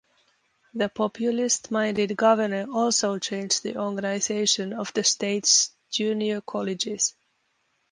The 0.73 0.89
populist-minded 0.89 2.17
governor 2.17 2.65
also 2.73 3.19
changed 3.19 3.61
the 3.61 3.77
organization 3.77 4.73
of 4.73 4.91
the 4.95 5.03
state's 5.03 5.69
junior 5.91 6.41
colleges. 6.41 7.13